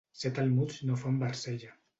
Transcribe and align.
Set 0.21 0.39
almuds 0.43 0.81
no 0.89 0.97
fan 1.03 1.19
barcella. 1.27 1.75